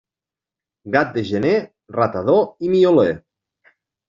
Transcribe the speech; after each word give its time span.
Gat 0.95 1.11
de 1.17 1.23
gener, 1.31 1.51
ratador 1.99 2.43
i 2.69 2.73
mioler. 2.73 3.13